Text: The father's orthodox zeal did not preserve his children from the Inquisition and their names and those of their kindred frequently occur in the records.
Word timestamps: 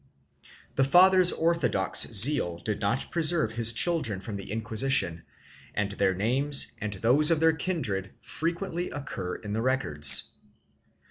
The 0.77 0.83
father's 0.83 1.31
orthodox 1.31 2.11
zeal 2.11 2.57
did 2.57 2.79
not 2.79 3.11
preserve 3.11 3.51
his 3.51 3.71
children 3.71 4.19
from 4.19 4.35
the 4.35 4.51
Inquisition 4.51 5.23
and 5.75 5.91
their 5.91 6.15
names 6.15 6.71
and 6.81 6.91
those 6.95 7.29
of 7.29 7.39
their 7.39 7.53
kindred 7.53 8.09
frequently 8.19 8.89
occur 8.89 9.35
in 9.35 9.53
the 9.53 9.61
records. 9.61 10.31